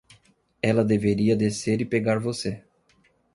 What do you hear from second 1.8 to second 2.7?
pegar você.